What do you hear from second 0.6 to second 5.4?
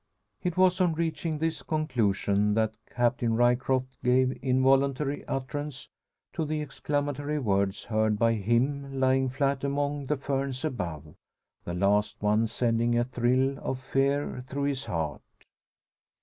on reaching this conclusion that Captain Ryecroft gave involuntary